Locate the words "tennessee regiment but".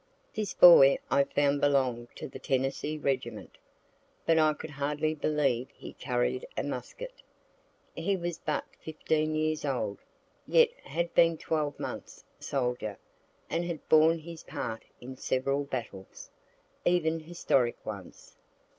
2.39-4.39